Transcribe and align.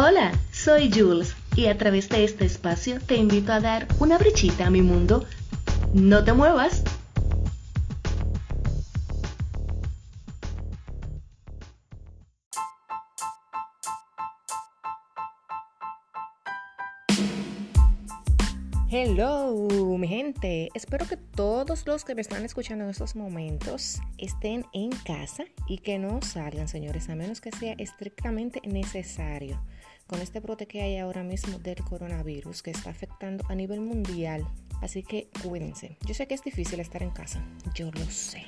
Hola, 0.00 0.30
soy 0.52 0.92
Jules 0.94 1.34
y 1.56 1.66
a 1.66 1.76
través 1.76 2.08
de 2.08 2.22
este 2.22 2.44
espacio 2.44 3.00
te 3.04 3.16
invito 3.16 3.52
a 3.52 3.58
dar 3.58 3.88
una 3.98 4.16
brechita 4.16 4.68
a 4.68 4.70
mi 4.70 4.80
mundo. 4.80 5.24
No 5.92 6.22
te 6.22 6.32
muevas. 6.32 6.84
Hello, 19.00 19.68
mi 19.96 20.08
gente. 20.08 20.70
Espero 20.74 21.06
que 21.06 21.16
todos 21.16 21.86
los 21.86 22.04
que 22.04 22.16
me 22.16 22.20
están 22.20 22.44
escuchando 22.44 22.82
en 22.82 22.90
estos 22.90 23.14
momentos 23.14 24.00
estén 24.18 24.66
en 24.72 24.90
casa 24.90 25.44
y 25.68 25.78
que 25.78 26.00
no 26.00 26.20
salgan, 26.20 26.66
señores, 26.66 27.08
a 27.08 27.14
menos 27.14 27.40
que 27.40 27.52
sea 27.52 27.74
estrictamente 27.78 28.60
necesario 28.66 29.62
con 30.08 30.20
este 30.20 30.40
brote 30.40 30.66
que 30.66 30.82
hay 30.82 30.98
ahora 30.98 31.22
mismo 31.22 31.60
del 31.60 31.76
coronavirus 31.84 32.60
que 32.64 32.72
está 32.72 32.90
afectando 32.90 33.44
a 33.48 33.54
nivel 33.54 33.82
mundial. 33.82 34.44
Así 34.82 35.04
que 35.04 35.28
cuídense. 35.44 35.96
Yo 36.04 36.12
sé 36.12 36.26
que 36.26 36.34
es 36.34 36.42
difícil 36.42 36.80
estar 36.80 37.04
en 37.04 37.10
casa. 37.10 37.40
Yo 37.76 37.92
lo 37.92 38.04
sé. 38.06 38.46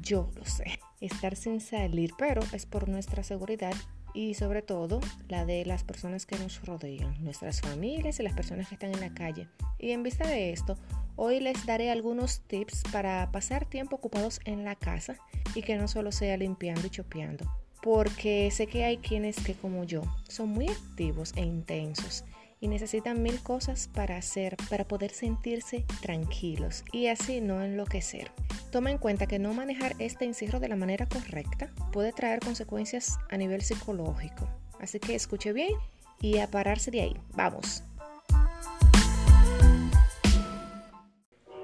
Yo 0.00 0.30
lo 0.34 0.46
sé. 0.46 0.80
Estar 1.02 1.36
sin 1.36 1.60
salir, 1.60 2.14
pero 2.16 2.40
es 2.54 2.64
por 2.64 2.88
nuestra 2.88 3.22
seguridad 3.22 3.74
y 4.14 4.34
sobre 4.34 4.62
todo 4.62 5.00
la 5.28 5.44
de 5.44 5.64
las 5.64 5.84
personas 5.84 6.26
que 6.26 6.38
nos 6.38 6.64
rodean, 6.64 7.22
nuestras 7.22 7.60
familias 7.60 8.20
y 8.20 8.22
las 8.22 8.34
personas 8.34 8.68
que 8.68 8.74
están 8.74 8.92
en 8.92 9.00
la 9.00 9.14
calle. 9.14 9.48
Y 9.78 9.90
en 9.90 10.02
vista 10.02 10.26
de 10.26 10.52
esto, 10.52 10.76
hoy 11.16 11.40
les 11.40 11.66
daré 11.66 11.90
algunos 11.90 12.40
tips 12.40 12.82
para 12.92 13.30
pasar 13.32 13.66
tiempo 13.66 13.96
ocupados 13.96 14.40
en 14.44 14.64
la 14.64 14.76
casa 14.76 15.16
y 15.54 15.62
que 15.62 15.76
no 15.76 15.88
solo 15.88 16.12
sea 16.12 16.36
limpiando 16.36 16.86
y 16.86 16.90
chopeando 16.90 17.46
porque 17.82 18.48
sé 18.52 18.68
que 18.68 18.84
hay 18.84 18.98
quienes 18.98 19.36
que 19.42 19.54
como 19.54 19.84
yo 19.84 20.02
son 20.28 20.50
muy 20.50 20.68
activos 20.68 21.32
e 21.36 21.42
intensos 21.42 22.24
y 22.62 22.68
necesitan 22.68 23.20
mil 23.22 23.42
cosas 23.42 23.90
para 23.92 24.16
hacer 24.16 24.56
para 24.70 24.84
poder 24.84 25.10
sentirse 25.10 25.84
tranquilos 26.00 26.84
y 26.92 27.08
así 27.08 27.40
no 27.42 27.60
enloquecer. 27.60 28.30
Toma 28.70 28.90
en 28.90 28.98
cuenta 28.98 29.26
que 29.26 29.40
no 29.40 29.52
manejar 29.52 29.96
este 29.98 30.24
encierro 30.24 30.60
de 30.60 30.68
la 30.68 30.76
manera 30.76 31.06
correcta 31.06 31.70
puede 31.92 32.12
traer 32.12 32.38
consecuencias 32.38 33.18
a 33.28 33.36
nivel 33.36 33.62
psicológico. 33.62 34.48
Así 34.80 35.00
que 35.00 35.16
escuche 35.16 35.52
bien 35.52 35.72
y 36.20 36.38
a 36.38 36.50
pararse 36.50 36.90
de 36.92 37.02
ahí. 37.02 37.16
Vamos. 37.34 37.82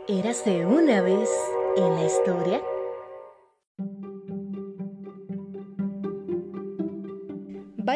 Érase 0.08 0.66
una 0.66 1.00
vez 1.00 1.28
en 1.76 1.94
la 1.94 2.04
historia 2.04 2.60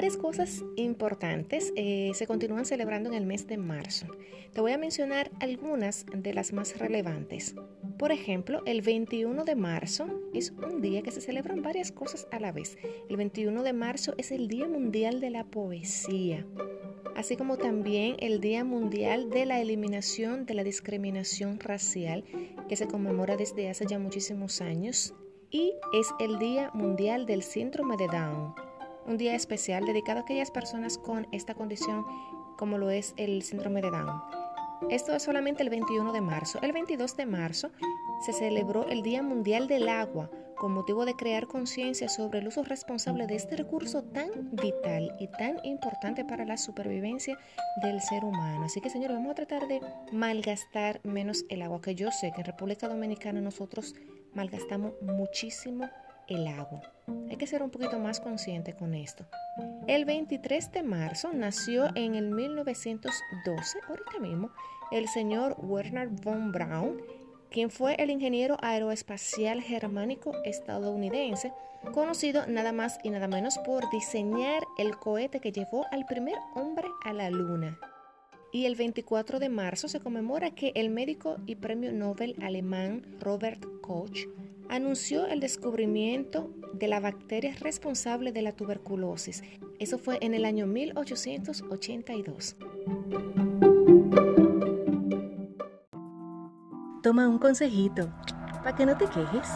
Varias 0.02 0.18
cosas 0.18 0.64
importantes 0.74 1.72
eh, 1.76 2.10
se 2.14 2.26
continúan 2.26 2.64
celebrando 2.64 3.08
en 3.08 3.14
el 3.14 3.24
mes 3.24 3.46
de 3.46 3.56
marzo. 3.56 4.08
Te 4.52 4.60
voy 4.60 4.72
a 4.72 4.76
mencionar 4.76 5.30
algunas 5.38 6.06
de 6.12 6.34
las 6.34 6.52
más 6.52 6.76
relevantes. 6.76 7.54
Por 8.00 8.10
ejemplo, 8.10 8.62
el 8.66 8.82
21 8.82 9.44
de 9.44 9.54
marzo 9.54 10.08
es 10.34 10.50
un 10.50 10.82
día 10.82 11.02
que 11.02 11.12
se 11.12 11.20
celebran 11.20 11.62
varias 11.62 11.92
cosas 11.92 12.26
a 12.32 12.40
la 12.40 12.50
vez. 12.50 12.78
El 13.08 13.16
21 13.16 13.62
de 13.62 13.72
marzo 13.72 14.14
es 14.18 14.32
el 14.32 14.48
Día 14.48 14.66
Mundial 14.66 15.20
de 15.20 15.30
la 15.30 15.44
Poesía, 15.44 16.44
así 17.14 17.36
como 17.36 17.56
también 17.56 18.16
el 18.18 18.40
Día 18.40 18.64
Mundial 18.64 19.30
de 19.30 19.46
la 19.46 19.60
Eliminación 19.60 20.46
de 20.46 20.54
la 20.54 20.64
Discriminación 20.64 21.60
Racial, 21.60 22.24
que 22.68 22.74
se 22.74 22.88
conmemora 22.88 23.36
desde 23.36 23.70
hace 23.70 23.86
ya 23.86 24.00
muchísimos 24.00 24.62
años, 24.62 25.14
y 25.52 25.74
es 25.92 26.08
el 26.18 26.40
Día 26.40 26.72
Mundial 26.74 27.24
del 27.24 27.44
Síndrome 27.44 27.96
de 27.96 28.08
Down 28.08 28.71
un 29.06 29.16
día 29.18 29.34
especial 29.34 29.84
dedicado 29.84 30.18
a 30.18 30.22
aquellas 30.22 30.50
personas 30.50 30.98
con 30.98 31.26
esta 31.32 31.54
condición 31.54 32.04
como 32.56 32.78
lo 32.78 32.90
es 32.90 33.14
el 33.16 33.42
síndrome 33.42 33.82
de 33.82 33.90
Down. 33.90 34.22
Esto 34.90 35.14
es 35.14 35.22
solamente 35.22 35.62
el 35.62 35.70
21 35.70 36.12
de 36.12 36.20
marzo. 36.20 36.58
El 36.62 36.72
22 36.72 37.16
de 37.16 37.26
marzo 37.26 37.70
se 38.24 38.32
celebró 38.32 38.88
el 38.88 39.02
Día 39.02 39.22
Mundial 39.22 39.68
del 39.68 39.88
Agua 39.88 40.30
con 40.62 40.74
motivo 40.74 41.04
de 41.04 41.16
crear 41.16 41.48
conciencia 41.48 42.08
sobre 42.08 42.38
el 42.38 42.46
uso 42.46 42.62
responsable 42.62 43.26
de 43.26 43.34
este 43.34 43.56
recurso 43.56 44.04
tan 44.04 44.30
vital 44.52 45.12
y 45.18 45.26
tan 45.26 45.56
importante 45.64 46.24
para 46.24 46.44
la 46.44 46.56
supervivencia 46.56 47.36
del 47.82 48.00
ser 48.00 48.24
humano. 48.24 48.66
Así 48.66 48.80
que 48.80 48.88
señores, 48.88 49.16
vamos 49.16 49.32
a 49.32 49.34
tratar 49.34 49.66
de 49.66 49.80
malgastar 50.12 51.00
menos 51.02 51.44
el 51.48 51.62
agua, 51.62 51.80
que 51.80 51.96
yo 51.96 52.12
sé 52.12 52.30
que 52.30 52.42
en 52.42 52.46
República 52.46 52.86
Dominicana 52.86 53.40
nosotros 53.40 53.96
malgastamos 54.34 54.92
muchísimo 55.02 55.90
el 56.28 56.46
agua. 56.46 56.80
Hay 57.30 57.36
que 57.36 57.46
ser 57.46 57.62
un 57.62 57.70
poquito 57.70 57.98
más 57.98 58.20
consciente 58.20 58.74
con 58.74 58.94
esto. 58.94 59.24
El 59.86 60.04
23 60.04 60.72
de 60.72 60.82
marzo 60.82 61.32
nació 61.32 61.88
en 61.94 62.14
el 62.14 62.30
1912, 62.30 63.78
ahorita 63.88 64.18
mismo, 64.20 64.50
el 64.90 65.08
señor 65.08 65.56
Werner 65.58 66.08
von 66.08 66.52
Braun, 66.52 67.02
quien 67.50 67.70
fue 67.70 67.94
el 67.96 68.10
ingeniero 68.10 68.56
aeroespacial 68.62 69.60
germánico 69.60 70.32
estadounidense, 70.44 71.52
conocido 71.92 72.46
nada 72.46 72.72
más 72.72 72.98
y 73.02 73.10
nada 73.10 73.28
menos 73.28 73.58
por 73.58 73.90
diseñar 73.90 74.62
el 74.78 74.96
cohete 74.96 75.40
que 75.40 75.52
llevó 75.52 75.86
al 75.90 76.06
primer 76.06 76.36
hombre 76.54 76.86
a 77.04 77.12
la 77.12 77.30
luna. 77.30 77.78
Y 78.52 78.66
el 78.66 78.76
24 78.76 79.38
de 79.38 79.48
marzo 79.48 79.88
se 79.88 80.00
conmemora 80.00 80.50
que 80.50 80.72
el 80.74 80.90
médico 80.90 81.36
y 81.46 81.56
premio 81.56 81.92
Nobel 81.92 82.36
alemán 82.42 83.02
Robert 83.18 83.64
Koch 83.80 84.28
anunció 84.72 85.26
el 85.26 85.38
descubrimiento 85.38 86.50
de 86.72 86.88
la 86.88 86.98
bacteria 86.98 87.54
responsable 87.60 88.32
de 88.32 88.40
la 88.40 88.52
tuberculosis. 88.52 89.42
Eso 89.78 89.98
fue 89.98 90.16
en 90.22 90.32
el 90.32 90.46
año 90.46 90.66
1882. 90.66 92.56
Toma 97.02 97.28
un 97.28 97.38
consejito 97.38 98.10
para 98.64 98.74
que 98.74 98.86
no 98.86 98.96
te 98.96 99.04
quejes. 99.04 99.46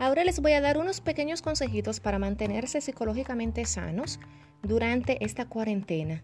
Ahora 0.00 0.22
les 0.22 0.40
voy 0.40 0.52
a 0.52 0.60
dar 0.60 0.78
unos 0.78 1.00
pequeños 1.00 1.42
consejitos 1.42 1.98
para 1.98 2.20
mantenerse 2.20 2.80
psicológicamente 2.80 3.64
sanos 3.64 4.20
durante 4.62 5.24
esta 5.24 5.46
cuarentena. 5.46 6.22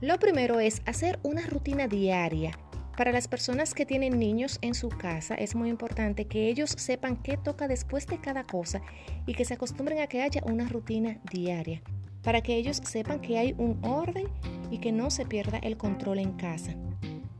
Lo 0.00 0.18
primero 0.18 0.58
es 0.58 0.82
hacer 0.86 1.20
una 1.22 1.46
rutina 1.46 1.86
diaria. 1.86 2.58
Para 2.96 3.12
las 3.12 3.28
personas 3.28 3.74
que 3.74 3.86
tienen 3.86 4.18
niños 4.18 4.58
en 4.60 4.74
su 4.74 4.88
casa 4.88 5.36
es 5.36 5.54
muy 5.54 5.68
importante 5.68 6.26
que 6.26 6.48
ellos 6.48 6.70
sepan 6.70 7.16
qué 7.16 7.36
toca 7.36 7.68
después 7.68 8.08
de 8.08 8.18
cada 8.18 8.44
cosa 8.44 8.82
y 9.24 9.34
que 9.34 9.44
se 9.44 9.54
acostumbren 9.54 10.00
a 10.00 10.08
que 10.08 10.22
haya 10.22 10.42
una 10.44 10.68
rutina 10.68 11.20
diaria, 11.32 11.82
para 12.22 12.40
que 12.40 12.56
ellos 12.56 12.80
sepan 12.84 13.20
que 13.20 13.38
hay 13.38 13.54
un 13.56 13.78
orden 13.84 14.26
y 14.70 14.78
que 14.78 14.90
no 14.90 15.10
se 15.10 15.26
pierda 15.26 15.58
el 15.58 15.76
control 15.76 16.18
en 16.18 16.32
casa. 16.32 16.74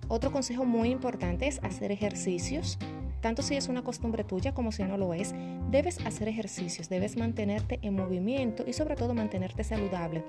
Otro 0.07 0.31
consejo 0.31 0.65
muy 0.65 0.91
importante 0.91 1.49
es 1.49 1.59
hacer 1.65 1.91
ejercicios. 1.91 2.79
Tanto 3.21 3.43
si 3.43 3.55
es 3.55 3.69
una 3.69 3.85
costumbre 3.85 4.25
tuya 4.25 4.55
como 4.55 4.73
si 4.73 4.83
no 4.83 4.97
lo 4.97 5.13
es, 5.13 5.35
debes 5.71 6.05
hacer 6.07 6.29
ejercicios, 6.29 6.89
debes 6.89 7.17
mantenerte 7.17 7.79
en 7.83 7.95
movimiento 7.95 8.65
y 8.67 8.73
sobre 8.73 8.97
todo 8.97 9.15
mantenerte 9.15 9.63
saludable. 9.63 10.25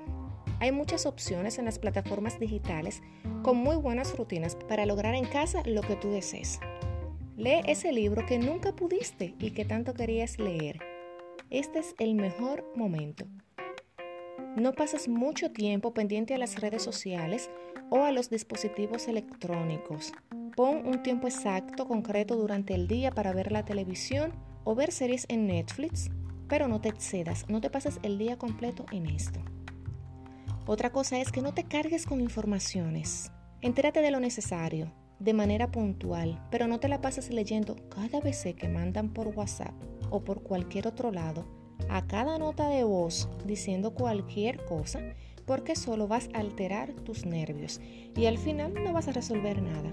Hay 0.60 0.72
muchas 0.72 1.06
opciones 1.06 1.58
en 1.58 1.66
las 1.66 1.80
plataformas 1.80 2.40
digitales 2.40 3.02
con 3.42 3.58
muy 3.58 3.78
buenas 3.78 4.16
rutinas 4.18 4.56
para 4.56 4.86
lograr 4.86 5.16
en 5.16 5.26
casa 5.26 5.64
lo 5.66 5.82
que 5.82 5.96
tú 5.96 6.12
desees. 6.12 6.60
Lee 7.38 7.62
ese 7.66 7.92
libro 7.92 8.26
que 8.26 8.38
nunca 8.38 8.76
pudiste 8.76 9.34
y 9.40 9.52
que 9.52 9.66
tanto 9.66 9.94
querías 9.94 10.38
leer. 10.38 10.80
Este 11.50 11.80
es 11.80 11.96
el 11.98 12.14
mejor 12.14 12.64
momento. 12.76 13.26
No 14.56 14.74
pases 14.74 15.08
mucho 15.08 15.52
tiempo 15.52 15.94
pendiente 15.94 16.36
a 16.36 16.38
las 16.38 16.60
redes 16.60 16.84
sociales 16.84 17.50
o 17.90 18.04
a 18.04 18.12
los 18.12 18.30
dispositivos 18.30 19.08
electrónicos. 19.08 20.12
Pon 20.56 20.86
un 20.86 21.02
tiempo 21.02 21.28
exacto, 21.28 21.88
concreto 21.88 22.36
durante 22.36 22.74
el 22.74 22.88
día 22.88 23.12
para 23.12 23.32
ver 23.32 23.52
la 23.52 23.64
televisión 23.64 24.34
o 24.64 24.76
ver 24.76 24.92
series 24.92 25.26
en 25.30 25.48
Netflix, 25.48 26.10
pero 26.48 26.68
no 26.68 26.82
te 26.82 26.90
excedas, 26.90 27.46
no 27.48 27.62
te 27.62 27.70
pases 27.70 28.00
el 28.04 28.18
día 28.18 28.38
completo 28.38 28.86
en 28.92 29.08
esto. 29.08 29.40
Otra 30.66 30.92
cosa 30.92 31.20
es 31.20 31.32
que 31.32 31.42
no 31.42 31.54
te 31.54 31.64
cargues 31.64 32.06
con 32.06 32.20
informaciones. 32.20 33.32
Entérate 33.62 34.02
de 34.02 34.12
lo 34.12 34.20
necesario, 34.20 34.92
de 35.20 35.34
manera 35.34 35.72
puntual, 35.72 36.46
pero 36.52 36.68
no 36.68 36.80
te 36.80 36.88
la 36.88 37.00
pases 37.00 37.30
leyendo 37.30 37.76
cada 37.90 38.20
vez 38.20 38.44
que 38.58 38.68
mandan 38.68 39.14
por 39.14 39.28
WhatsApp 39.30 39.74
o 40.10 40.24
por 40.24 40.44
cualquier 40.44 40.88
otro 40.88 41.12
lado 41.12 41.46
a 41.90 42.08
cada 42.08 42.38
nota 42.38 42.70
de 42.70 42.84
voz 42.84 43.30
diciendo 43.46 43.94
cualquier 43.94 44.64
cosa, 44.66 45.02
porque 45.46 45.76
solo 45.76 46.08
vas 46.08 46.30
a 46.34 46.40
alterar 46.40 46.94
tus 46.94 47.26
nervios 47.26 47.82
y 48.16 48.26
al 48.26 48.38
final 48.38 48.74
no 48.74 48.94
vas 48.94 49.08
a 49.08 49.14
resolver 49.14 49.62
nada. 49.62 49.92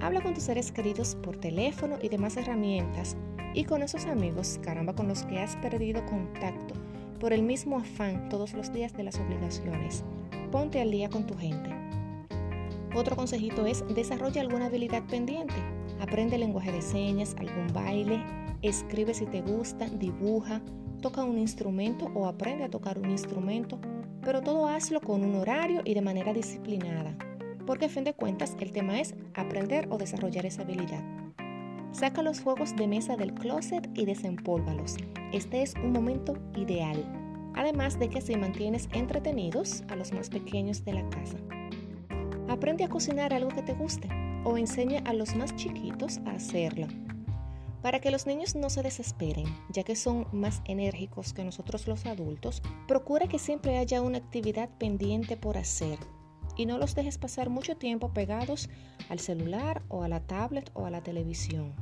Habla 0.00 0.20
con 0.20 0.34
tus 0.34 0.44
seres 0.44 0.70
queridos 0.70 1.16
por 1.16 1.36
teléfono 1.36 1.96
y 2.00 2.08
demás 2.08 2.36
herramientas 2.36 3.16
y 3.54 3.64
con 3.64 3.82
esos 3.82 4.06
amigos, 4.06 4.60
caramba, 4.62 4.94
con 4.94 5.08
los 5.08 5.24
que 5.24 5.38
has 5.40 5.56
perdido 5.56 6.04
contacto 6.06 6.74
por 7.18 7.32
el 7.32 7.42
mismo 7.42 7.78
afán 7.78 8.28
todos 8.28 8.52
los 8.52 8.72
días 8.72 8.92
de 8.92 9.02
las 9.02 9.18
obligaciones. 9.18 10.04
Ponte 10.52 10.80
al 10.80 10.90
día 10.90 11.08
con 11.08 11.26
tu 11.26 11.36
gente. 11.36 11.70
Otro 12.94 13.16
consejito 13.16 13.66
es 13.66 13.84
desarrolla 13.94 14.40
alguna 14.40 14.66
habilidad 14.66 15.02
pendiente. 15.06 15.54
Aprende 16.00 16.38
lenguaje 16.38 16.72
de 16.72 16.80
señas, 16.80 17.34
algún 17.38 17.66
baile, 17.72 18.22
escribe 18.62 19.14
si 19.14 19.26
te 19.26 19.42
gusta, 19.42 19.88
dibuja, 19.88 20.62
toca 21.02 21.24
un 21.24 21.38
instrumento 21.38 22.10
o 22.14 22.26
aprende 22.26 22.64
a 22.64 22.70
tocar 22.70 22.98
un 22.98 23.10
instrumento, 23.10 23.80
pero 24.22 24.42
todo 24.42 24.66
hazlo 24.68 25.00
con 25.00 25.24
un 25.24 25.36
horario 25.36 25.82
y 25.84 25.94
de 25.94 26.02
manera 26.02 26.32
disciplinada, 26.32 27.16
porque 27.68 27.84
a 27.84 27.90
fin 27.90 28.02
de 28.02 28.14
cuentas 28.14 28.56
el 28.60 28.72
tema 28.72 28.98
es 28.98 29.14
aprender 29.34 29.88
o 29.90 29.98
desarrollar 29.98 30.46
esa 30.46 30.62
habilidad. 30.62 31.04
Saca 31.92 32.22
los 32.22 32.40
juegos 32.40 32.74
de 32.74 32.88
mesa 32.88 33.14
del 33.14 33.34
closet 33.34 33.86
y 33.92 34.06
desempólvalos. 34.06 34.96
Este 35.34 35.60
es 35.60 35.74
un 35.74 35.92
momento 35.92 36.38
ideal. 36.56 37.04
Además 37.54 37.98
de 37.98 38.08
que 38.08 38.20
así 38.20 38.34
mantienes 38.36 38.88
entretenidos 38.92 39.84
a 39.88 39.96
los 39.96 40.14
más 40.14 40.30
pequeños 40.30 40.82
de 40.86 40.94
la 40.94 41.10
casa. 41.10 41.36
Aprende 42.48 42.84
a 42.84 42.88
cocinar 42.88 43.34
algo 43.34 43.50
que 43.50 43.62
te 43.62 43.74
guste 43.74 44.08
o 44.44 44.56
enseña 44.56 45.02
a 45.04 45.12
los 45.12 45.36
más 45.36 45.54
chiquitos 45.54 46.20
a 46.24 46.30
hacerlo. 46.30 46.86
Para 47.82 48.00
que 48.00 48.10
los 48.10 48.26
niños 48.26 48.54
no 48.54 48.70
se 48.70 48.82
desesperen, 48.82 49.44
ya 49.68 49.82
que 49.82 49.94
son 49.94 50.26
más 50.32 50.62
enérgicos 50.64 51.34
que 51.34 51.44
nosotros 51.44 51.86
los 51.86 52.06
adultos, 52.06 52.62
procura 52.86 53.28
que 53.28 53.38
siempre 53.38 53.76
haya 53.76 54.00
una 54.00 54.16
actividad 54.16 54.70
pendiente 54.78 55.36
por 55.36 55.58
hacer 55.58 55.98
y 56.58 56.66
no 56.66 56.76
los 56.76 56.94
dejes 56.94 57.16
pasar 57.16 57.48
mucho 57.48 57.78
tiempo 57.78 58.12
pegados 58.12 58.68
al 59.08 59.20
celular 59.20 59.80
o 59.88 60.02
a 60.02 60.08
la 60.08 60.20
tablet 60.20 60.70
o 60.74 60.84
a 60.84 60.90
la 60.90 61.02
televisión. 61.02 61.72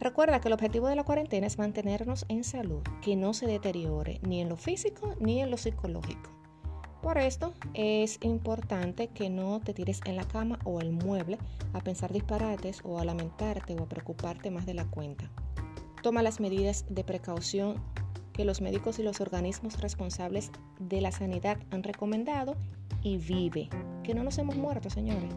Recuerda 0.00 0.40
que 0.40 0.48
el 0.48 0.54
objetivo 0.54 0.88
de 0.88 0.96
la 0.96 1.04
cuarentena 1.04 1.46
es 1.46 1.58
mantenernos 1.58 2.24
en 2.28 2.42
salud, 2.42 2.82
que 3.02 3.14
no 3.14 3.34
se 3.34 3.46
deteriore 3.46 4.18
ni 4.22 4.40
en 4.40 4.48
lo 4.48 4.56
físico 4.56 5.14
ni 5.20 5.40
en 5.40 5.50
lo 5.50 5.56
psicológico. 5.56 6.30
Por 7.02 7.18
esto 7.18 7.52
es 7.74 8.18
importante 8.22 9.08
que 9.08 9.30
no 9.30 9.60
te 9.60 9.74
tires 9.74 10.00
en 10.04 10.16
la 10.16 10.26
cama 10.26 10.58
o 10.64 10.80
el 10.80 10.90
mueble 10.90 11.38
a 11.72 11.80
pensar 11.80 12.12
disparates 12.12 12.80
o 12.84 12.98
a 12.98 13.04
lamentarte 13.04 13.74
o 13.74 13.84
a 13.84 13.88
preocuparte 13.88 14.50
más 14.50 14.66
de 14.66 14.74
la 14.74 14.84
cuenta. 14.84 15.30
Toma 16.02 16.22
las 16.22 16.40
medidas 16.40 16.84
de 16.88 17.04
precaución 17.04 17.80
que 18.32 18.44
los 18.44 18.60
médicos 18.60 18.98
y 18.98 19.02
los 19.02 19.20
organismos 19.20 19.80
responsables 19.80 20.50
de 20.78 21.00
la 21.00 21.12
sanidad 21.12 21.58
han 21.70 21.82
recomendado 21.82 22.56
y 23.02 23.18
vive. 23.18 23.68
Que 24.02 24.14
no 24.14 24.22
nos 24.22 24.38
hemos 24.38 24.56
muerto, 24.56 24.90
señores. 24.90 25.30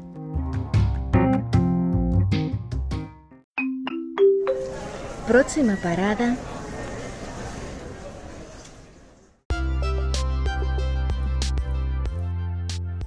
Próxima 5.27 5.75
parada. 5.77 6.35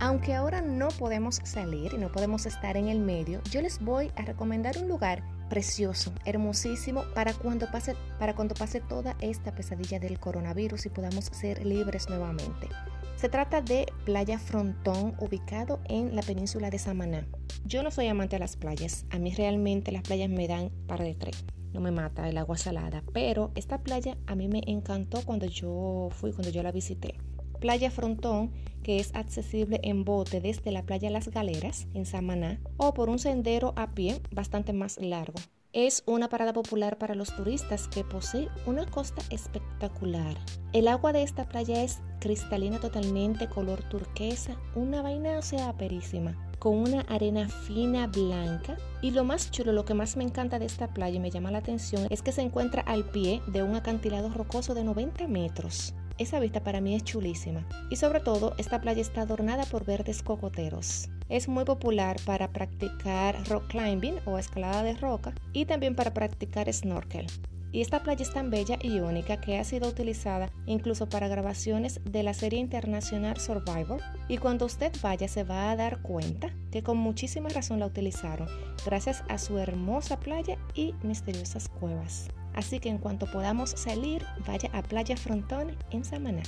Aunque 0.00 0.34
ahora 0.34 0.62
no 0.62 0.88
podemos 0.88 1.40
salir 1.44 1.92
y 1.92 1.98
no 1.98 2.10
podemos 2.10 2.46
estar 2.46 2.76
en 2.76 2.88
el 2.88 3.00
medio, 3.00 3.42
yo 3.50 3.60
les 3.60 3.78
voy 3.78 4.10
a 4.16 4.22
recomendar 4.22 4.78
un 4.78 4.88
lugar 4.88 5.22
precioso, 5.50 6.12
hermosísimo 6.24 7.04
para 7.14 7.32
cuando 7.34 7.70
pase 7.70 7.94
para 8.18 8.34
cuando 8.34 8.54
pase 8.54 8.80
toda 8.80 9.16
esta 9.20 9.54
pesadilla 9.54 9.98
del 9.98 10.18
coronavirus 10.18 10.86
y 10.86 10.88
podamos 10.88 11.26
ser 11.26 11.66
libres 11.66 12.08
nuevamente. 12.08 12.68
Se 13.16 13.28
trata 13.28 13.62
de 13.62 13.86
Playa 14.04 14.38
Frontón, 14.38 15.14
ubicado 15.18 15.80
en 15.88 16.14
la 16.14 16.22
península 16.22 16.68
de 16.68 16.78
Samaná. 16.78 17.26
Yo 17.64 17.82
no 17.82 17.90
soy 17.90 18.08
amante 18.08 18.36
de 18.36 18.40
las 18.40 18.56
playas, 18.56 19.06
a 19.10 19.18
mí 19.18 19.32
realmente 19.32 19.92
las 19.92 20.02
playas 20.02 20.28
me 20.28 20.46
dan 20.48 20.70
para 20.86 21.04
de 21.04 21.14
tres. 21.14 21.44
No 21.72 21.80
me 21.80 21.90
mata 21.90 22.28
el 22.28 22.36
agua 22.36 22.58
salada, 22.58 23.02
pero 23.12 23.50
esta 23.54 23.78
playa 23.82 24.18
a 24.26 24.34
mí 24.34 24.48
me 24.48 24.62
encantó 24.66 25.22
cuando 25.24 25.46
yo 25.46 26.08
fui, 26.10 26.32
cuando 26.32 26.50
yo 26.50 26.62
la 26.62 26.72
visité. 26.72 27.14
Playa 27.60 27.90
Frontón, 27.90 28.52
que 28.82 28.98
es 28.98 29.14
accesible 29.14 29.80
en 29.82 30.04
bote 30.04 30.40
desde 30.40 30.70
la 30.70 30.82
playa 30.82 31.08
Las 31.08 31.28
Galeras, 31.28 31.86
en 31.94 32.04
Samaná, 32.04 32.60
o 32.76 32.92
por 32.92 33.08
un 33.08 33.18
sendero 33.18 33.72
a 33.76 33.94
pie 33.94 34.20
bastante 34.32 34.72
más 34.72 34.98
largo. 35.00 35.38
Es 35.74 36.04
una 36.06 36.28
parada 36.28 36.52
popular 36.52 36.98
para 36.98 37.16
los 37.16 37.34
turistas 37.34 37.88
que 37.88 38.04
posee 38.04 38.48
una 38.64 38.86
costa 38.86 39.22
espectacular. 39.30 40.36
El 40.72 40.86
agua 40.86 41.12
de 41.12 41.24
esta 41.24 41.48
playa 41.48 41.82
es 41.82 41.98
cristalina 42.20 42.78
totalmente, 42.78 43.48
color 43.48 43.82
turquesa, 43.88 44.54
una 44.76 45.02
vaina 45.02 45.36
o 45.36 45.42
sea 45.42 45.72
perísima, 45.72 46.36
con 46.60 46.78
una 46.78 47.00
arena 47.08 47.48
fina 47.48 48.06
blanca. 48.06 48.76
Y 49.02 49.10
lo 49.10 49.24
más 49.24 49.50
chulo, 49.50 49.72
lo 49.72 49.84
que 49.84 49.94
más 49.94 50.16
me 50.16 50.22
encanta 50.22 50.60
de 50.60 50.66
esta 50.66 50.94
playa 50.94 51.16
y 51.16 51.20
me 51.20 51.32
llama 51.32 51.50
la 51.50 51.58
atención 51.58 52.06
es 52.08 52.22
que 52.22 52.30
se 52.30 52.42
encuentra 52.42 52.82
al 52.82 53.10
pie 53.10 53.42
de 53.48 53.64
un 53.64 53.74
acantilado 53.74 54.28
rocoso 54.28 54.74
de 54.74 54.84
90 54.84 55.26
metros. 55.26 55.92
Esa 56.18 56.38
vista 56.38 56.62
para 56.62 56.80
mí 56.80 56.94
es 56.94 57.02
chulísima. 57.02 57.66
Y 57.90 57.96
sobre 57.96 58.20
todo, 58.20 58.54
esta 58.58 58.80
playa 58.80 59.02
está 59.02 59.22
adornada 59.22 59.64
por 59.64 59.84
verdes 59.84 60.22
cocoteros. 60.22 61.08
Es 61.28 61.48
muy 61.48 61.64
popular 61.64 62.16
para 62.24 62.48
practicar 62.52 63.36
rock 63.48 63.68
climbing 63.68 64.16
o 64.26 64.38
escalada 64.38 64.82
de 64.82 64.94
roca 64.94 65.34
y 65.52 65.64
también 65.64 65.94
para 65.94 66.12
practicar 66.12 66.72
snorkel. 66.72 67.26
Y 67.72 67.80
esta 67.80 68.04
playa 68.04 68.22
es 68.22 68.32
tan 68.32 68.50
bella 68.50 68.78
y 68.80 69.00
única 69.00 69.40
que 69.40 69.58
ha 69.58 69.64
sido 69.64 69.88
utilizada 69.88 70.48
incluso 70.64 71.08
para 71.08 71.26
grabaciones 71.26 72.00
de 72.04 72.22
la 72.22 72.32
serie 72.32 72.60
internacional 72.60 73.40
Survivor. 73.40 74.00
Y 74.28 74.38
cuando 74.38 74.64
usted 74.66 74.92
vaya 75.02 75.26
se 75.26 75.42
va 75.42 75.72
a 75.72 75.76
dar 75.76 76.00
cuenta 76.00 76.54
que 76.70 76.84
con 76.84 76.98
muchísima 76.98 77.48
razón 77.48 77.80
la 77.80 77.86
utilizaron, 77.86 78.48
gracias 78.86 79.24
a 79.28 79.38
su 79.38 79.58
hermosa 79.58 80.20
playa 80.20 80.56
y 80.74 80.94
misteriosas 81.02 81.68
cuevas. 81.68 82.28
Así 82.54 82.78
que 82.78 82.90
en 82.90 82.98
cuanto 82.98 83.26
podamos 83.26 83.70
salir, 83.70 84.24
vaya 84.46 84.70
a 84.72 84.82
Playa 84.82 85.16
Frontón 85.16 85.76
en 85.90 86.04
Samaná. 86.04 86.42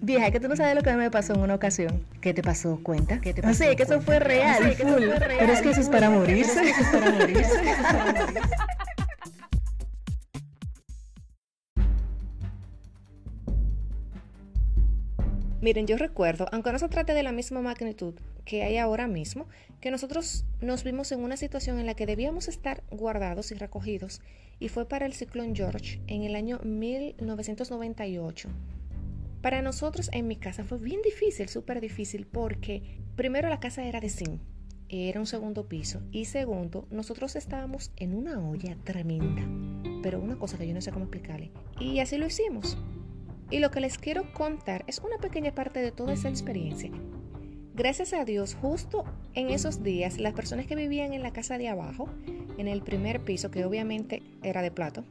Vieja, 0.00 0.30
que 0.30 0.40
tú 0.40 0.48
no 0.48 0.56
sabes 0.56 0.74
lo 0.74 0.82
que 0.82 0.92
me 0.94 1.10
pasó 1.10 1.34
en 1.34 1.40
una 1.40 1.54
ocasión. 1.54 2.04
¿Qué 2.20 2.34
te 2.34 2.42
pasó? 2.42 2.80
Cuenta. 2.82 3.20
¿Qué 3.20 3.32
te 3.32 3.42
pasó? 3.42 3.64
No 3.64 3.70
sé, 3.70 3.76
que 3.76 3.84
eso 3.84 4.00
fue 4.00 4.18
real. 4.18 4.62
Sé, 4.62 4.76
que 4.76 4.82
eso 4.82 4.92
fue 4.98 5.06
real. 5.18 5.36
Pero 5.38 5.52
es 5.52 5.62
que 5.62 5.70
eso 5.70 5.80
es 5.80 5.88
para 5.88 6.10
morirse. 6.10 6.68
Eso 6.68 6.80
es 6.80 6.88
para 6.88 7.10
morirse. 7.12 7.62
Miren, 15.62 15.86
yo 15.86 15.96
recuerdo, 15.96 16.46
aunque 16.52 16.72
no 16.72 16.78
se 16.78 16.88
trate 16.90 17.14
de 17.14 17.22
la 17.22 17.32
misma 17.32 17.62
magnitud 17.62 18.12
que 18.44 18.64
hay 18.64 18.76
ahora 18.76 19.06
mismo, 19.06 19.46
que 19.80 19.90
nosotros 19.90 20.44
nos 20.60 20.84
vimos 20.84 21.10
en 21.12 21.20
una 21.20 21.38
situación 21.38 21.78
en 21.78 21.86
la 21.86 21.94
que 21.94 22.04
debíamos 22.04 22.48
estar 22.48 22.82
guardados 22.90 23.50
y 23.50 23.54
recogidos, 23.54 24.20
y 24.60 24.68
fue 24.68 24.86
para 24.86 25.06
el 25.06 25.14
ciclón 25.14 25.56
George 25.56 26.02
en 26.06 26.24
el 26.24 26.36
año 26.36 26.60
1998. 26.62 28.50
Para 29.44 29.60
nosotros 29.60 30.08
en 30.14 30.26
mi 30.26 30.36
casa 30.36 30.64
fue 30.64 30.78
bien 30.78 31.02
difícil, 31.02 31.50
súper 31.50 31.82
difícil, 31.82 32.26
porque 32.26 33.02
primero 33.14 33.50
la 33.50 33.60
casa 33.60 33.84
era 33.84 34.00
de 34.00 34.08
zinc, 34.08 34.40
era 34.88 35.20
un 35.20 35.26
segundo 35.26 35.68
piso, 35.68 36.00
y 36.10 36.24
segundo, 36.24 36.88
nosotros 36.90 37.36
estábamos 37.36 37.92
en 37.98 38.14
una 38.14 38.40
olla 38.40 38.78
tremenda, 38.84 39.42
pero 40.02 40.18
una 40.18 40.38
cosa 40.38 40.56
que 40.56 40.66
yo 40.66 40.72
no 40.72 40.80
sé 40.80 40.92
cómo 40.92 41.04
explicarle, 41.04 41.50
y 41.78 41.98
así 41.98 42.16
lo 42.16 42.24
hicimos. 42.24 42.78
Y 43.50 43.58
lo 43.58 43.70
que 43.70 43.80
les 43.80 43.98
quiero 43.98 44.32
contar 44.32 44.82
es 44.86 45.00
una 45.00 45.18
pequeña 45.18 45.54
parte 45.54 45.80
de 45.80 45.92
toda 45.92 46.14
esa 46.14 46.30
experiencia. 46.30 46.90
Gracias 47.74 48.14
a 48.14 48.24
Dios, 48.24 48.54
justo 48.54 49.04
en 49.34 49.50
esos 49.50 49.82
días, 49.82 50.16
las 50.16 50.32
personas 50.32 50.64
que 50.66 50.74
vivían 50.74 51.12
en 51.12 51.22
la 51.22 51.34
casa 51.34 51.58
de 51.58 51.68
abajo, 51.68 52.08
en 52.56 52.66
el 52.66 52.80
primer 52.80 53.20
piso, 53.20 53.50
que 53.50 53.66
obviamente 53.66 54.22
era 54.42 54.62
de 54.62 54.70
plato, 54.70 55.04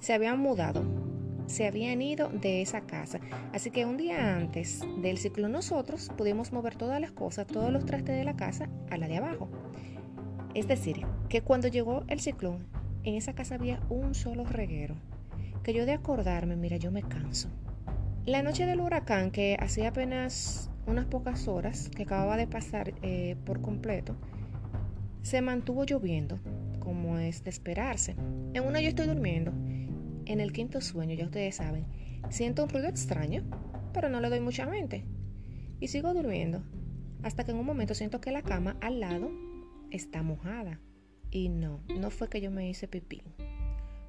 se 0.00 0.14
habían 0.14 0.40
mudado 0.40 1.03
se 1.46 1.66
habían 1.66 2.02
ido 2.02 2.28
de 2.28 2.62
esa 2.62 2.82
casa. 2.82 3.20
Así 3.52 3.70
que 3.70 3.86
un 3.86 3.96
día 3.96 4.36
antes 4.36 4.80
del 5.02 5.18
ciclo 5.18 5.48
nosotros 5.48 6.10
pudimos 6.16 6.52
mover 6.52 6.76
todas 6.76 7.00
las 7.00 7.12
cosas, 7.12 7.46
todos 7.46 7.72
los 7.72 7.84
trastes 7.84 8.16
de 8.16 8.24
la 8.24 8.36
casa 8.36 8.68
a 8.90 8.96
la 8.96 9.08
de 9.08 9.18
abajo. 9.18 9.48
Es 10.54 10.68
decir, 10.68 11.06
que 11.28 11.42
cuando 11.42 11.68
llegó 11.68 12.04
el 12.08 12.20
ciclón, 12.20 12.66
en 13.02 13.14
esa 13.14 13.34
casa 13.34 13.56
había 13.56 13.80
un 13.88 14.14
solo 14.14 14.44
reguero. 14.44 14.94
Que 15.62 15.74
yo 15.74 15.86
de 15.86 15.92
acordarme, 15.92 16.56
mira, 16.56 16.76
yo 16.76 16.90
me 16.90 17.02
canso. 17.02 17.48
La 18.24 18.42
noche 18.42 18.64
del 18.64 18.80
huracán, 18.80 19.30
que 19.30 19.56
hacía 19.60 19.88
apenas 19.88 20.70
unas 20.86 21.06
pocas 21.06 21.48
horas, 21.48 21.90
que 21.94 22.04
acababa 22.04 22.36
de 22.36 22.46
pasar 22.46 22.94
eh, 23.02 23.36
por 23.44 23.60
completo, 23.60 24.16
se 25.22 25.40
mantuvo 25.40 25.84
lloviendo, 25.84 26.38
como 26.80 27.18
es 27.18 27.44
de 27.44 27.50
esperarse. 27.50 28.14
En 28.52 28.64
una 28.64 28.80
yo 28.80 28.88
estoy 28.88 29.06
durmiendo 29.06 29.52
en 30.26 30.40
el 30.40 30.52
quinto 30.52 30.80
sueño, 30.80 31.14
ya 31.14 31.24
ustedes 31.24 31.56
saben, 31.56 31.86
siento 32.30 32.64
un 32.64 32.68
ruido 32.68 32.88
extraño, 32.88 33.44
pero 33.92 34.08
no 34.08 34.20
le 34.20 34.30
doy 34.30 34.40
mucha 34.40 34.66
mente. 34.66 35.04
Y 35.80 35.88
sigo 35.88 36.14
durmiendo, 36.14 36.62
hasta 37.22 37.44
que 37.44 37.52
en 37.52 37.58
un 37.58 37.66
momento 37.66 37.94
siento 37.94 38.20
que 38.20 38.32
la 38.32 38.42
cama 38.42 38.76
al 38.80 39.00
lado 39.00 39.30
está 39.90 40.22
mojada. 40.22 40.80
Y 41.30 41.48
no, 41.48 41.80
no 41.98 42.10
fue 42.10 42.28
que 42.28 42.40
yo 42.40 42.50
me 42.50 42.68
hice 42.68 42.88
pipí. 42.88 43.22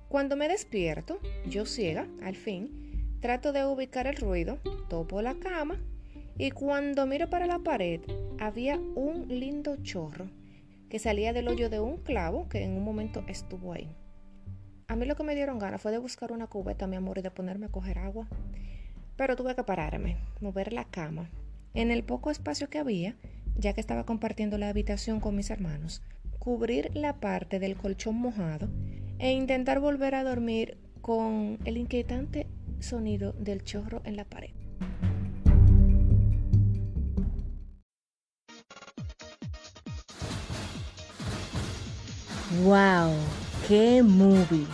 Cuando 0.09 0.35
me 0.35 0.47
despierto, 0.47 1.19
yo 1.49 1.65
ciega, 1.65 2.07
al 2.21 2.35
fin, 2.35 3.17
trato 3.19 3.51
de 3.51 3.65
ubicar 3.65 4.07
el 4.07 4.15
ruido, 4.17 4.59
topo 4.87 5.21
la 5.21 5.35
cama 5.35 5.79
y 6.37 6.51
cuando 6.51 7.05
miro 7.05 7.29
para 7.29 7.47
la 7.47 7.59
pared 7.59 8.01
había 8.39 8.77
un 8.77 9.27
lindo 9.27 9.77
chorro 9.83 10.29
que 10.89 10.99
salía 10.99 11.33
del 11.33 11.47
hoyo 11.47 11.69
de 11.69 11.79
un 11.79 11.97
clavo 11.97 12.47
que 12.49 12.63
en 12.63 12.73
un 12.73 12.83
momento 12.83 13.23
estuvo 13.27 13.73
ahí. 13.73 13.89
A 14.95 14.97
mí 14.97 15.05
lo 15.05 15.17
que 15.17 15.23
me 15.23 15.35
dieron 15.35 15.59
ganas 15.59 15.81
fue 15.81 15.91
de 15.91 15.97
buscar 15.97 16.31
una 16.31 16.47
cubeta, 16.47 16.87
mi 16.87 16.95
amor, 16.95 17.17
y 17.17 17.21
de 17.21 17.29
ponerme 17.29 17.65
a 17.65 17.69
coger 17.69 17.99
agua. 17.99 18.29
Pero 19.17 19.35
tuve 19.35 19.53
que 19.53 19.65
pararme, 19.65 20.15
mover 20.39 20.71
la 20.71 20.85
cama, 20.85 21.29
en 21.73 21.91
el 21.91 22.05
poco 22.05 22.31
espacio 22.31 22.69
que 22.69 22.77
había, 22.77 23.17
ya 23.57 23.73
que 23.73 23.81
estaba 23.81 24.05
compartiendo 24.05 24.57
la 24.57 24.69
habitación 24.69 25.19
con 25.19 25.35
mis 25.35 25.49
hermanos, 25.49 26.01
cubrir 26.39 26.91
la 26.93 27.19
parte 27.19 27.59
del 27.59 27.75
colchón 27.75 28.15
mojado 28.15 28.69
e 29.19 29.33
intentar 29.33 29.81
volver 29.81 30.15
a 30.15 30.23
dormir 30.23 30.77
con 31.01 31.59
el 31.65 31.75
inquietante 31.75 32.47
sonido 32.79 33.33
del 33.33 33.65
chorro 33.65 34.01
en 34.05 34.15
la 34.15 34.23
pared. 34.23 34.51
¡Wow! 42.63 43.44
¡Qué 43.67 44.03
movie! 44.03 44.67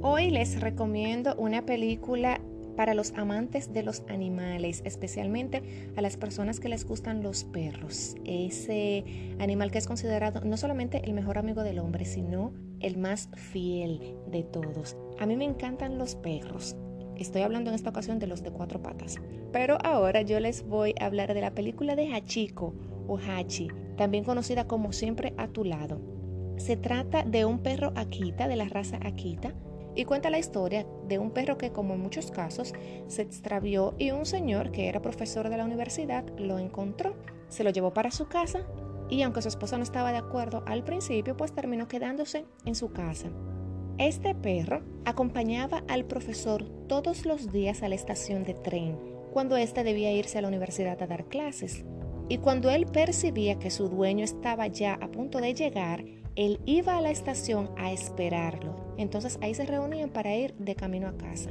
Hoy 0.00 0.30
les 0.30 0.60
recomiendo 0.60 1.34
una 1.38 1.66
película 1.66 2.40
para 2.76 2.94
los 2.94 3.14
amantes 3.14 3.72
de 3.72 3.82
los 3.82 4.04
animales, 4.08 4.82
especialmente 4.84 5.90
a 5.96 6.02
las 6.02 6.16
personas 6.16 6.60
que 6.60 6.68
les 6.68 6.84
gustan 6.84 7.24
los 7.24 7.42
perros. 7.42 8.14
Ese 8.24 9.34
animal 9.40 9.72
que 9.72 9.78
es 9.78 9.88
considerado 9.88 10.42
no 10.42 10.56
solamente 10.56 11.02
el 11.04 11.14
mejor 11.14 11.38
amigo 11.38 11.64
del 11.64 11.80
hombre, 11.80 12.04
sino 12.04 12.52
el 12.78 12.96
más 12.96 13.28
fiel 13.34 14.14
de 14.28 14.44
todos. 14.44 14.96
A 15.18 15.26
mí 15.26 15.36
me 15.36 15.46
encantan 15.46 15.98
los 15.98 16.14
perros. 16.14 16.76
Estoy 17.18 17.42
hablando 17.42 17.70
en 17.70 17.74
esta 17.74 17.90
ocasión 17.90 18.18
de 18.18 18.26
los 18.26 18.42
de 18.42 18.50
cuatro 18.50 18.82
patas. 18.82 19.16
Pero 19.52 19.78
ahora 19.84 20.22
yo 20.22 20.38
les 20.40 20.66
voy 20.66 20.94
a 21.00 21.06
hablar 21.06 21.32
de 21.32 21.40
la 21.40 21.54
película 21.54 21.96
de 21.96 22.12
Hachiko 22.12 22.74
o 23.08 23.18
Hachi, 23.18 23.68
también 23.96 24.24
conocida 24.24 24.66
como 24.66 24.92
Siempre 24.92 25.34
a 25.36 25.48
tu 25.48 25.64
lado. 25.64 26.00
Se 26.58 26.76
trata 26.76 27.22
de 27.22 27.44
un 27.44 27.60
perro 27.60 27.92
Akita 27.96 28.48
de 28.48 28.56
la 28.56 28.66
raza 28.66 28.98
Akita 29.02 29.54
y 29.94 30.04
cuenta 30.04 30.30
la 30.30 30.38
historia 30.38 30.86
de 31.08 31.18
un 31.18 31.30
perro 31.30 31.56
que 31.56 31.70
como 31.70 31.94
en 31.94 32.00
muchos 32.00 32.30
casos 32.30 32.74
se 33.06 33.22
extravió 33.22 33.94
y 33.98 34.10
un 34.10 34.26
señor 34.26 34.70
que 34.70 34.88
era 34.88 35.00
profesor 35.00 35.48
de 35.48 35.56
la 35.56 35.64
universidad 35.64 36.24
lo 36.38 36.58
encontró, 36.58 37.16
se 37.48 37.64
lo 37.64 37.70
llevó 37.70 37.92
para 37.92 38.10
su 38.10 38.26
casa 38.26 38.66
y 39.08 39.22
aunque 39.22 39.42
su 39.42 39.48
esposa 39.48 39.76
no 39.76 39.84
estaba 39.84 40.12
de 40.12 40.18
acuerdo 40.18 40.64
al 40.66 40.84
principio, 40.84 41.36
pues 41.36 41.52
terminó 41.52 41.88
quedándose 41.88 42.44
en 42.64 42.74
su 42.74 42.92
casa. 42.92 43.28
Este 43.98 44.34
perro 44.34 44.82
acompañaba 45.06 45.84
al 45.88 46.04
profesor 46.04 46.64
todos 46.88 47.24
los 47.24 47.52
días 47.52 47.82
a 47.82 47.88
la 47.88 47.94
estación 47.94 48.42
de 48.42 48.54
tren, 48.54 48.98
cuando 49.32 49.56
éste 49.56 49.84
debía 49.84 50.12
irse 50.12 50.36
a 50.36 50.42
la 50.42 50.48
universidad 50.48 51.00
a 51.00 51.06
dar 51.06 51.26
clases. 51.26 51.84
Y 52.28 52.38
cuando 52.38 52.70
él 52.70 52.86
percibía 52.86 53.58
que 53.58 53.70
su 53.70 53.88
dueño 53.88 54.24
estaba 54.24 54.66
ya 54.66 54.94
a 54.94 55.08
punto 55.08 55.40
de 55.40 55.54
llegar, 55.54 56.04
él 56.34 56.58
iba 56.66 56.96
a 56.96 57.00
la 57.00 57.10
estación 57.10 57.70
a 57.78 57.92
esperarlo. 57.92 58.94
Entonces 58.98 59.38
ahí 59.40 59.54
se 59.54 59.64
reunían 59.64 60.10
para 60.10 60.34
ir 60.34 60.54
de 60.54 60.74
camino 60.74 61.06
a 61.06 61.16
casa. 61.16 61.50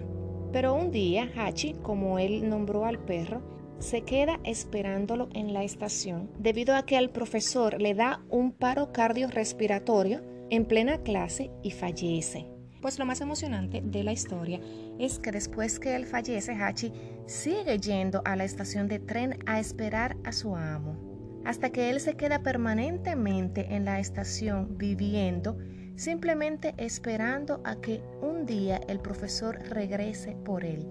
Pero 0.52 0.74
un 0.74 0.92
día, 0.92 1.32
Hachi, 1.36 1.76
como 1.82 2.20
él 2.20 2.50
nombró 2.50 2.86
al 2.86 3.00
perro, 3.00 3.42
se 3.80 4.02
queda 4.02 4.40
esperándolo 4.44 5.30
en 5.34 5.54
la 5.54 5.64
estación 5.64 6.30
debido 6.40 6.76
a 6.76 6.86
que 6.86 6.98
al 6.98 7.10
profesor 7.10 7.82
le 7.82 7.94
da 7.94 8.22
un 8.30 8.52
paro 8.52 8.92
cardiorrespiratorio 8.92 10.22
en 10.50 10.66
plena 10.66 11.04
clase 11.04 11.52
y 11.64 11.72
fallece. 11.72 12.55
Pues 12.86 13.00
lo 13.00 13.06
más 13.08 13.20
emocionante 13.20 13.82
de 13.84 14.04
la 14.04 14.12
historia 14.12 14.60
es 15.00 15.18
que 15.18 15.32
después 15.32 15.80
que 15.80 15.96
él 15.96 16.06
fallece, 16.06 16.52
Hachi 16.52 16.94
sigue 17.26 17.80
yendo 17.80 18.22
a 18.26 18.36
la 18.36 18.44
estación 18.44 18.88
de 18.88 19.00
tren 19.00 19.40
a 19.48 19.60
esperar 19.60 20.16
a 20.24 20.32
su 20.32 20.56
amo, 20.56 21.42
hasta 21.46 21.72
que 21.72 21.90
él 21.90 22.00
se 22.00 22.14
queda 22.14 22.44
permanentemente 22.44 23.74
en 23.74 23.86
la 23.86 24.00
estación 24.00 24.78
viviendo, 24.78 25.58
simplemente 25.96 26.76
esperando 26.78 27.60
a 27.64 27.78
que 27.78 28.04
un 28.22 28.46
día 28.46 28.80
el 28.88 29.00
profesor 29.00 29.58
regrese 29.68 30.38
por 30.46 30.64
él. 30.64 30.88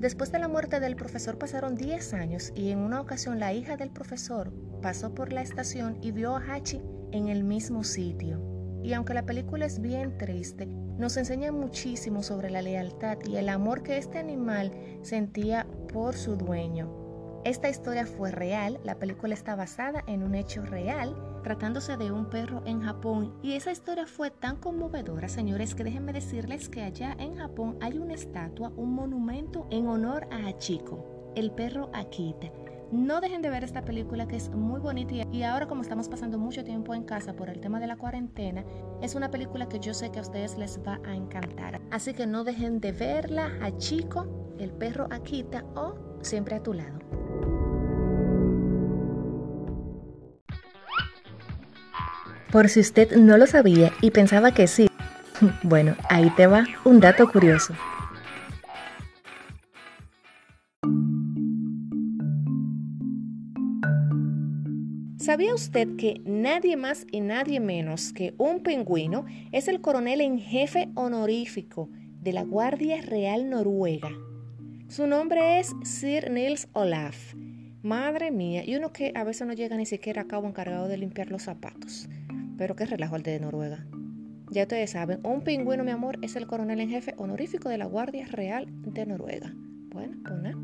Después 0.00 0.32
de 0.32 0.40
la 0.40 0.48
muerte 0.48 0.80
del 0.80 0.96
profesor 0.96 1.38
pasaron 1.38 1.76
10 1.76 2.12
años 2.14 2.52
y 2.56 2.70
en 2.70 2.80
una 2.80 3.00
ocasión 3.00 3.38
la 3.38 3.52
hija 3.52 3.76
del 3.76 3.90
profesor 3.90 4.52
pasó 4.82 5.14
por 5.14 5.32
la 5.32 5.42
estación 5.42 5.96
y 6.02 6.10
vio 6.10 6.34
a 6.34 6.40
Hachi 6.40 6.82
en 7.12 7.28
el 7.28 7.44
mismo 7.44 7.84
sitio. 7.84 8.42
Y 8.82 8.94
aunque 8.94 9.14
la 9.14 9.26
película 9.26 9.64
es 9.64 9.80
bien 9.80 10.18
triste, 10.18 10.68
nos 10.98 11.16
enseña 11.16 11.52
muchísimo 11.52 12.22
sobre 12.22 12.50
la 12.50 12.62
lealtad 12.62 13.18
y 13.26 13.36
el 13.36 13.48
amor 13.48 13.82
que 13.82 13.98
este 13.98 14.18
animal 14.18 14.72
sentía 15.02 15.66
por 15.92 16.14
su 16.14 16.36
dueño. 16.36 17.06
Esta 17.44 17.68
historia 17.68 18.06
fue 18.06 18.32
real, 18.32 18.80
la 18.82 18.98
película 18.98 19.32
está 19.32 19.54
basada 19.54 20.02
en 20.08 20.24
un 20.24 20.34
hecho 20.34 20.62
real, 20.62 21.14
tratándose 21.44 21.96
de 21.96 22.10
un 22.10 22.28
perro 22.28 22.62
en 22.66 22.82
Japón. 22.82 23.38
Y 23.40 23.52
esa 23.52 23.70
historia 23.70 24.06
fue 24.06 24.32
tan 24.32 24.56
conmovedora, 24.56 25.28
señores, 25.28 25.76
que 25.76 25.84
déjenme 25.84 26.12
decirles 26.12 26.68
que 26.68 26.82
allá 26.82 27.14
en 27.20 27.36
Japón 27.36 27.78
hay 27.80 27.98
una 27.98 28.14
estatua, 28.14 28.72
un 28.76 28.94
monumento 28.94 29.68
en 29.70 29.86
honor 29.86 30.26
a 30.32 30.48
Hachiko, 30.48 31.32
el 31.36 31.52
perro 31.52 31.88
Akita. 31.92 32.50
No 32.92 33.20
dejen 33.20 33.42
de 33.42 33.50
ver 33.50 33.64
esta 33.64 33.82
película 33.82 34.28
que 34.28 34.36
es 34.36 34.48
muy 34.50 34.78
bonita 34.78 35.14
y 35.32 35.42
ahora 35.42 35.66
como 35.66 35.82
estamos 35.82 36.08
pasando 36.08 36.38
mucho 36.38 36.62
tiempo 36.62 36.94
en 36.94 37.02
casa 37.02 37.34
por 37.34 37.48
el 37.48 37.60
tema 37.60 37.80
de 37.80 37.88
la 37.88 37.96
cuarentena, 37.96 38.64
es 39.02 39.16
una 39.16 39.28
película 39.28 39.68
que 39.68 39.80
yo 39.80 39.92
sé 39.92 40.12
que 40.12 40.20
a 40.20 40.22
ustedes 40.22 40.56
les 40.56 40.78
va 40.86 41.00
a 41.04 41.16
encantar. 41.16 41.80
Así 41.90 42.14
que 42.14 42.28
no 42.28 42.44
dejen 42.44 42.78
de 42.78 42.92
verla 42.92 43.50
a 43.60 43.76
Chico, 43.76 44.54
el 44.60 44.70
perro 44.70 45.08
Akita 45.10 45.64
o 45.74 45.96
siempre 46.20 46.54
a 46.54 46.62
tu 46.62 46.74
lado. 46.74 47.00
Por 52.52 52.68
si 52.68 52.78
usted 52.78 53.16
no 53.16 53.36
lo 53.36 53.48
sabía 53.48 53.90
y 54.00 54.12
pensaba 54.12 54.52
que 54.52 54.68
sí, 54.68 54.88
bueno, 55.64 55.96
ahí 56.08 56.30
te 56.30 56.46
va 56.46 56.64
un 56.84 57.00
dato 57.00 57.28
curioso. 57.28 57.74
¿Sabía 65.36 65.54
usted 65.54 65.96
que 65.96 66.22
nadie 66.24 66.78
más 66.78 67.06
y 67.12 67.20
nadie 67.20 67.60
menos 67.60 68.14
que 68.14 68.32
un 68.38 68.62
pingüino 68.62 69.26
es 69.52 69.68
el 69.68 69.82
coronel 69.82 70.22
en 70.22 70.38
jefe 70.38 70.88
honorífico 70.94 71.90
de 72.22 72.32
la 72.32 72.42
Guardia 72.42 73.02
Real 73.02 73.50
Noruega? 73.50 74.08
Su 74.88 75.06
nombre 75.06 75.60
es 75.60 75.74
Sir 75.82 76.30
Nils 76.30 76.68
Olaf. 76.72 77.34
Madre 77.82 78.30
mía, 78.30 78.64
y 78.64 78.76
uno 78.76 78.94
que 78.94 79.12
a 79.14 79.24
veces 79.24 79.46
no 79.46 79.52
llega 79.52 79.76
ni 79.76 79.84
siquiera 79.84 80.22
a 80.22 80.26
cabo 80.26 80.48
encargado 80.48 80.88
de 80.88 80.96
limpiar 80.96 81.30
los 81.30 81.42
zapatos. 81.42 82.08
Pero 82.56 82.74
qué 82.74 82.86
relajo 82.86 83.16
el 83.16 83.22
de 83.22 83.38
Noruega. 83.38 83.86
Ya 84.50 84.62
ustedes 84.62 84.92
saben, 84.92 85.20
un 85.22 85.42
pingüino, 85.42 85.84
mi 85.84 85.90
amor, 85.90 86.18
es 86.22 86.34
el 86.36 86.46
coronel 86.46 86.80
en 86.80 86.88
jefe 86.88 87.12
honorífico 87.18 87.68
de 87.68 87.76
la 87.76 87.84
Guardia 87.84 88.24
Real 88.24 88.68
de 88.70 89.04
Noruega. 89.04 89.52
Bueno, 89.92 90.16
pues 90.22 90.40
nada. 90.40 90.56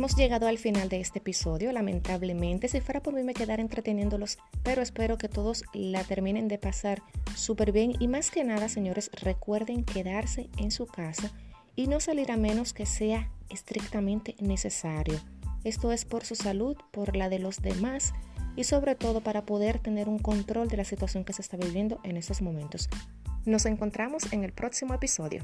Hemos 0.00 0.16
llegado 0.16 0.48
al 0.48 0.56
final 0.56 0.88
de 0.88 0.98
este 0.98 1.18
episodio, 1.18 1.70
lamentablemente. 1.72 2.68
Si 2.68 2.80
fuera 2.80 3.02
por 3.02 3.12
mí 3.12 3.22
me 3.22 3.34
quedara 3.34 3.60
entreteniéndolos, 3.60 4.38
pero 4.62 4.80
espero 4.80 5.18
que 5.18 5.28
todos 5.28 5.62
la 5.74 6.04
terminen 6.04 6.48
de 6.48 6.56
pasar 6.56 7.02
súper 7.36 7.70
bien. 7.70 7.92
Y 8.00 8.08
más 8.08 8.30
que 8.30 8.42
nada, 8.42 8.70
señores, 8.70 9.10
recuerden 9.12 9.84
quedarse 9.84 10.48
en 10.56 10.70
su 10.70 10.86
casa 10.86 11.30
y 11.76 11.86
no 11.86 12.00
salir 12.00 12.32
a 12.32 12.38
menos 12.38 12.72
que 12.72 12.86
sea 12.86 13.30
estrictamente 13.50 14.36
necesario. 14.40 15.20
Esto 15.64 15.92
es 15.92 16.06
por 16.06 16.24
su 16.24 16.34
salud, 16.34 16.78
por 16.92 17.14
la 17.14 17.28
de 17.28 17.38
los 17.38 17.60
demás 17.60 18.14
y 18.56 18.64
sobre 18.64 18.94
todo 18.94 19.20
para 19.20 19.44
poder 19.44 19.80
tener 19.80 20.08
un 20.08 20.18
control 20.18 20.68
de 20.68 20.78
la 20.78 20.84
situación 20.84 21.24
que 21.24 21.34
se 21.34 21.42
está 21.42 21.58
viviendo 21.58 22.00
en 22.04 22.16
estos 22.16 22.40
momentos. 22.40 22.88
Nos 23.44 23.66
encontramos 23.66 24.32
en 24.32 24.44
el 24.44 24.54
próximo 24.54 24.94
episodio. 24.94 25.42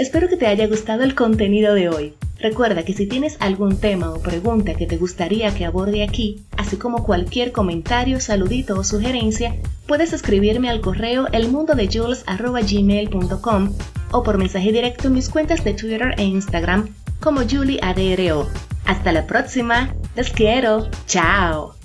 Espero 0.00 0.28
que 0.30 0.38
te 0.38 0.46
haya 0.46 0.66
gustado 0.66 1.02
el 1.02 1.14
contenido 1.14 1.74
de 1.74 1.90
hoy. 1.90 2.14
Recuerda 2.38 2.86
que 2.86 2.94
si 2.94 3.06
tienes 3.06 3.36
algún 3.38 3.78
tema 3.78 4.10
o 4.10 4.22
pregunta 4.22 4.72
que 4.72 4.86
te 4.86 4.96
gustaría 4.96 5.54
que 5.54 5.66
aborde 5.66 6.02
aquí, 6.02 6.40
así 6.56 6.78
como 6.78 7.04
cualquier 7.04 7.52
comentario, 7.52 8.18
saludito 8.18 8.78
o 8.78 8.84
sugerencia, 8.84 9.56
puedes 9.86 10.14
escribirme 10.14 10.70
al 10.70 10.80
correo 10.80 11.26
elmundodejules.gmail.com 11.32 13.74
o 14.12 14.22
por 14.22 14.38
mensaje 14.38 14.72
directo 14.72 15.08
en 15.08 15.12
mis 15.12 15.28
cuentas 15.28 15.62
de 15.64 15.74
Twitter 15.74 16.14
e 16.16 16.24
Instagram 16.24 16.88
como 17.20 17.42
JulieADRO. 17.42 18.48
Hasta 18.86 19.12
la 19.12 19.26
próxima. 19.26 19.94
Les 20.16 20.30
quiero. 20.30 20.88
Chao. 21.06 21.79